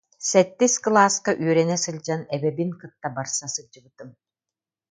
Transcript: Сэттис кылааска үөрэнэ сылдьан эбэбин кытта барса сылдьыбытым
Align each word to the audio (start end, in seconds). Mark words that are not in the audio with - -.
Сэттис 0.29 0.73
кылааска 0.83 1.31
үөрэнэ 1.43 1.77
сылдьан 1.83 2.21
эбэбин 2.35 2.71
кытта 2.79 3.07
барса 3.15 3.47
сылдьыбытым 3.55 4.09